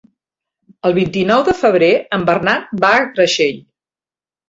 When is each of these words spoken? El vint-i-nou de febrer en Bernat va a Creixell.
El 0.89 0.95
vint-i-nou 0.99 1.45
de 1.51 1.55
febrer 1.61 1.91
en 2.19 2.27
Bernat 2.33 2.75
va 2.83 2.93
a 2.97 3.07
Creixell. 3.15 3.65